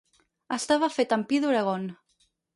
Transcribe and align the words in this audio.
Estava 0.55 0.89
fet 0.95 1.15
amb 1.19 1.29
pi 1.33 1.43
d'Oregon. 1.45 1.87